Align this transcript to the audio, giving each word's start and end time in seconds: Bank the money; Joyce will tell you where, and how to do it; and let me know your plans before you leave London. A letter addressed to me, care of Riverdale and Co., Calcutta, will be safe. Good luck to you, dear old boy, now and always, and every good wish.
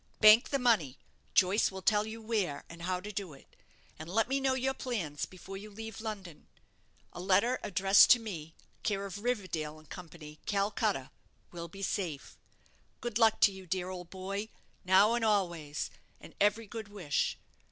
Bank 0.19 0.49
the 0.49 0.57
money; 0.57 0.97
Joyce 1.35 1.69
will 1.71 1.83
tell 1.83 2.07
you 2.07 2.23
where, 2.23 2.63
and 2.69 2.81
how 2.81 2.99
to 2.99 3.11
do 3.11 3.33
it; 3.33 3.55
and 3.99 4.09
let 4.09 4.27
me 4.27 4.39
know 4.39 4.55
your 4.55 4.73
plans 4.73 5.27
before 5.27 5.57
you 5.57 5.69
leave 5.69 6.01
London. 6.01 6.47
A 7.13 7.19
letter 7.19 7.59
addressed 7.61 8.09
to 8.09 8.19
me, 8.19 8.55
care 8.81 9.05
of 9.05 9.21
Riverdale 9.23 9.77
and 9.77 9.87
Co., 9.87 10.09
Calcutta, 10.47 11.11
will 11.51 11.67
be 11.67 11.83
safe. 11.83 12.35
Good 12.99 13.19
luck 13.19 13.39
to 13.41 13.51
you, 13.51 13.67
dear 13.67 13.89
old 13.89 14.09
boy, 14.09 14.49
now 14.83 15.13
and 15.13 15.23
always, 15.23 15.91
and 16.19 16.33
every 16.41 16.65
good 16.65 16.87
wish. 16.87 17.37